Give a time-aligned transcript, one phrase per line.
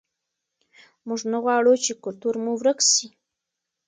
[1.07, 3.07] موږ نه غواړو چې کلتور مو ورک سي.